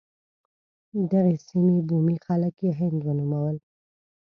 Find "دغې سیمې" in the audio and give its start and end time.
1.11-1.77